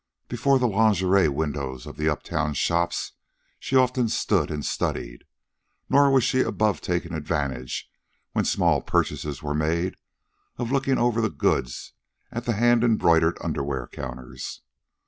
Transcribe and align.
Before 0.27 0.57
the 0.57 0.67
lingerie 0.67 1.27
windows 1.27 1.85
of 1.85 1.95
the 1.95 2.09
uptown 2.09 2.55
shops 2.55 3.11
she 3.59 3.75
often 3.75 4.09
stood 4.09 4.49
and 4.49 4.65
studied; 4.65 5.25
nor 5.89 6.09
was 6.09 6.23
she 6.23 6.41
above 6.41 6.81
taking 6.81 7.13
advantage, 7.13 7.87
when 8.31 8.45
small 8.45 8.81
purchases 8.81 9.43
were 9.43 9.53
made, 9.53 9.93
of 10.57 10.71
looking 10.71 10.97
over 10.97 11.21
the 11.21 11.29
goods 11.29 11.93
at 12.31 12.45
the 12.45 12.53
hand 12.53 12.83
embroidered 12.83 13.37
underwear 13.41 13.85
counters. 13.91 14.61